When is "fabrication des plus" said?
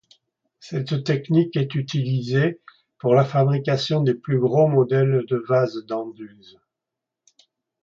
3.23-4.39